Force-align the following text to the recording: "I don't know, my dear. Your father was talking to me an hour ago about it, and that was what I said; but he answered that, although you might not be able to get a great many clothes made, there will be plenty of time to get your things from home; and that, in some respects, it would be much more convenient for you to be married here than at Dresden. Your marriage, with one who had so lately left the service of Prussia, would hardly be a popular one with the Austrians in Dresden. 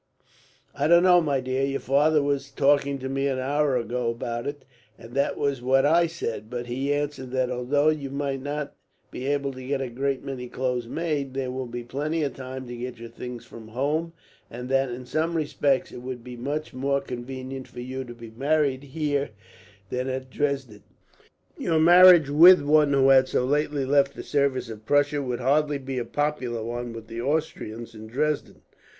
"I 0.73 0.87
don't 0.87 1.03
know, 1.03 1.21
my 1.21 1.39
dear. 1.41 1.63
Your 1.63 1.79
father 1.79 2.23
was 2.23 2.49
talking 2.49 2.97
to 2.97 3.07
me 3.07 3.27
an 3.27 3.37
hour 3.37 3.77
ago 3.77 4.09
about 4.09 4.47
it, 4.47 4.65
and 4.97 5.13
that 5.13 5.37
was 5.37 5.61
what 5.61 5.85
I 5.85 6.07
said; 6.07 6.49
but 6.49 6.65
he 6.65 6.91
answered 6.91 7.29
that, 7.33 7.51
although 7.51 7.89
you 7.89 8.09
might 8.09 8.41
not 8.41 8.75
be 9.11 9.27
able 9.27 9.51
to 9.53 9.63
get 9.63 9.79
a 9.79 9.91
great 9.91 10.23
many 10.23 10.47
clothes 10.49 10.87
made, 10.87 11.35
there 11.35 11.51
will 11.51 11.67
be 11.67 11.83
plenty 11.83 12.23
of 12.23 12.33
time 12.35 12.65
to 12.65 12.75
get 12.75 12.97
your 12.97 13.09
things 13.09 13.45
from 13.45 13.67
home; 13.67 14.13
and 14.49 14.69
that, 14.69 14.89
in 14.89 15.05
some 15.05 15.37
respects, 15.37 15.91
it 15.91 16.01
would 16.01 16.23
be 16.23 16.35
much 16.35 16.73
more 16.73 16.99
convenient 16.99 17.67
for 17.67 17.81
you 17.81 18.03
to 18.03 18.15
be 18.15 18.31
married 18.31 18.81
here 18.81 19.29
than 19.91 20.09
at 20.09 20.31
Dresden. 20.31 20.81
Your 21.59 21.77
marriage, 21.79 22.27
with 22.27 22.63
one 22.63 22.91
who 22.93 23.09
had 23.09 23.27
so 23.27 23.45
lately 23.45 23.85
left 23.85 24.15
the 24.15 24.23
service 24.23 24.67
of 24.67 24.87
Prussia, 24.87 25.21
would 25.21 25.41
hardly 25.41 25.77
be 25.77 25.99
a 25.99 26.05
popular 26.05 26.63
one 26.63 26.91
with 26.91 27.05
the 27.05 27.21
Austrians 27.21 27.93
in 27.93 28.07
Dresden. 28.07 28.63